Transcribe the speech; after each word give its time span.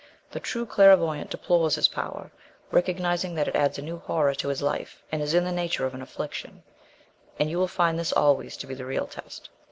"The 0.31 0.39
true 0.39 0.65
clairvoyant 0.65 1.29
deplores 1.29 1.75
his 1.75 1.87
power, 1.87 2.31
recognizing 2.71 3.35
that 3.35 3.47
it 3.47 3.55
adds 3.55 3.77
a 3.77 3.83
new 3.83 3.99
horror 3.99 4.33
to 4.33 4.47
life, 4.51 5.03
and 5.11 5.21
is 5.21 5.35
in 5.35 5.43
the 5.43 5.51
nature 5.51 5.85
of 5.85 5.93
an 5.93 6.01
affliction. 6.01 6.63
And 7.37 7.51
you 7.51 7.59
will 7.59 7.67
find 7.67 7.99
this 7.99 8.11
always 8.11 8.57
to 8.57 8.65
be 8.65 8.73
the 8.73 8.87
real 8.87 9.05
test." 9.05 9.49